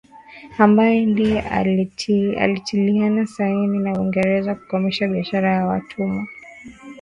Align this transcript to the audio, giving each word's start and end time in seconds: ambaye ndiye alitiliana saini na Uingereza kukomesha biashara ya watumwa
ambaye 0.57 1.05
ndiye 1.05 1.41
alitiliana 2.37 3.27
saini 3.27 3.79
na 3.79 3.93
Uingereza 3.93 4.55
kukomesha 4.55 5.07
biashara 5.07 5.55
ya 5.55 5.65
watumwa 5.65 6.27